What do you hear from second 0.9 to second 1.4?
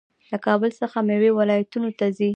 میوې